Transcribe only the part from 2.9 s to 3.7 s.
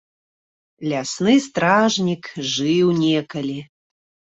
некалі.